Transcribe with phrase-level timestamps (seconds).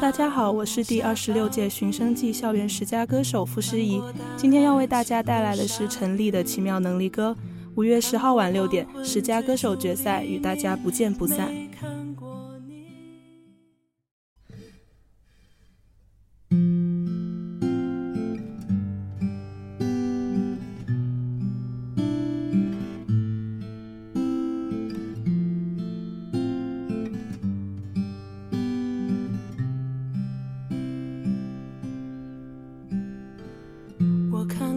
[0.00, 4.02] 大家好，我是第二十六届寻声记校园十佳歌手傅诗怡，
[4.36, 7.36] 今天要为大家带来的是陈粒的奇妙能力歌。
[7.74, 11.52] 五月十号晚六点，十佳歌手决赛，与大家不见不散。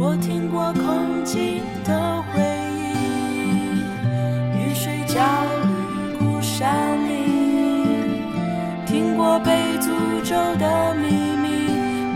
[0.00, 2.40] 我听过空气的回
[2.78, 3.82] 音，
[4.54, 5.20] 雨水浇
[5.64, 8.22] 绿孤山林，
[8.86, 9.50] 听过被
[9.80, 9.90] 诅
[10.22, 11.08] 咒的秘
[11.42, 11.48] 密，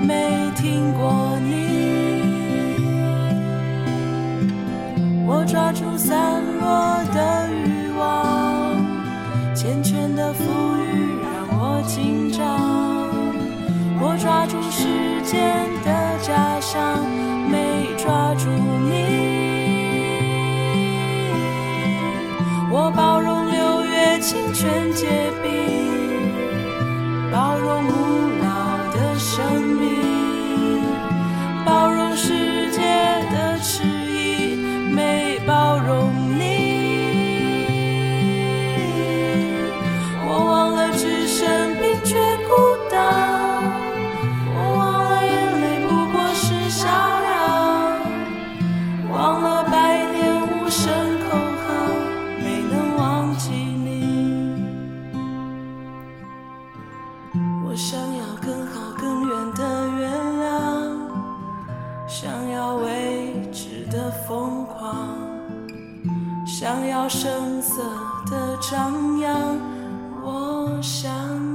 [0.06, 1.50] 没听过你。
[5.26, 8.76] 我抓住散落的欲望，
[9.56, 10.44] 缱绻的浮
[10.78, 12.61] 云让我紧张。
[22.94, 25.06] 包容六月清泉结
[25.42, 25.50] 冰，
[27.30, 27.92] 包容古
[28.42, 30.11] 老的生命。
[57.72, 60.10] 我想要更好更远的原
[60.42, 60.92] 谅，
[62.06, 65.16] 想要未知的疯狂，
[66.46, 67.82] 想要声色
[68.30, 69.56] 的张扬，
[70.22, 71.10] 我想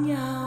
[0.08, 0.47] 要。